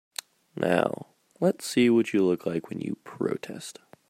[0.55, 3.77] Now let's see what you look like when you protest.